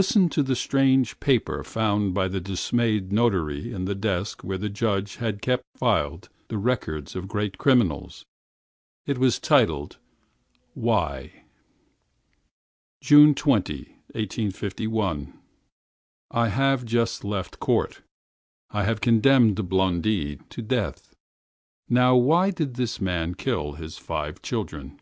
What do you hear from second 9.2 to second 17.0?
entitled: WHY? 20th June, 1851. I have